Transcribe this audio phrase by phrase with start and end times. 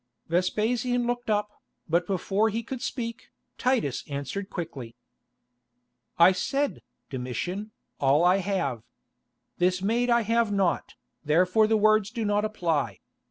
[0.29, 4.95] Vespasian looked up, but before he could speak, Titus answered quickly:
[6.17, 6.81] "I said,
[7.11, 8.81] Domitian, 'all I have.'
[9.59, 12.97] This maid I have not, therefore the words do not apply.